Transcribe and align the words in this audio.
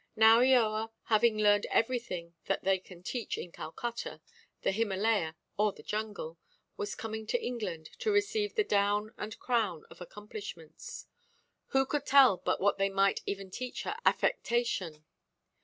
Now 0.15 0.39
Eoa, 0.39 0.89
having 1.03 1.37
learned 1.37 1.67
everything 1.69 2.33
that 2.45 2.63
they 2.63 2.79
can 2.79 3.03
teach 3.03 3.37
in 3.37 3.51
Calcutta, 3.51 4.19
the 4.63 4.71
Himalayah, 4.71 5.35
or 5.57 5.73
the 5.73 5.83
jungle, 5.83 6.39
was 6.75 6.95
coming 6.95 7.27
to 7.27 7.39
England 7.39 7.91
to 7.99 8.09
receive 8.11 8.55
the 8.55 8.63
down 8.63 9.13
and 9.19 9.37
crown 9.37 9.85
of 9.91 10.01
accomplishments. 10.01 11.05
Who 11.67 11.85
could 11.85 12.07
tell 12.07 12.37
but 12.37 12.59
what 12.59 12.79
they 12.79 12.89
might 12.89 13.21
even 13.27 13.51
teach 13.51 13.83
her 13.83 13.95
affectation? 14.03 15.05